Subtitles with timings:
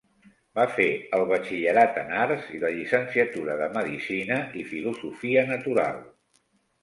[0.59, 0.85] Va fer
[1.17, 6.01] el batxillerat en Arts i la llicenciatura de Medicina i Filosofia Natural.